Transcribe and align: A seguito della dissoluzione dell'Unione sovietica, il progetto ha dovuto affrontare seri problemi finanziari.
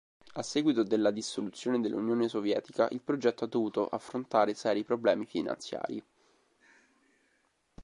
A 0.33 0.41
seguito 0.41 0.81
della 0.81 1.11
dissoluzione 1.11 1.79
dell'Unione 1.79 2.27
sovietica, 2.27 2.87
il 2.89 3.01
progetto 3.01 3.43
ha 3.43 3.47
dovuto 3.47 3.85
affrontare 3.87 4.55
seri 4.55 4.83
problemi 4.83 5.27
finanziari. 5.27 6.03